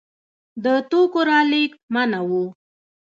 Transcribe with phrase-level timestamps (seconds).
[0.63, 2.31] د توکو رالېږد منع و.